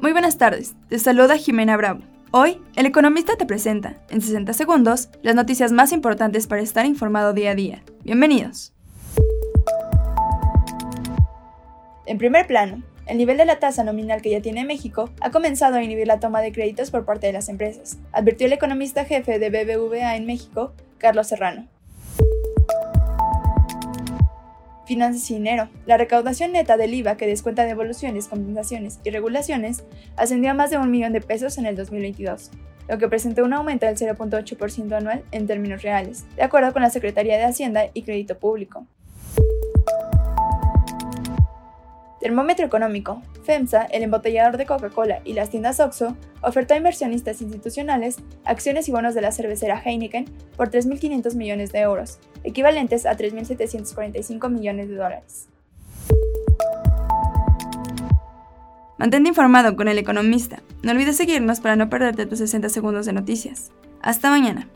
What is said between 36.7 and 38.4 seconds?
con la Secretaría de Hacienda y Crédito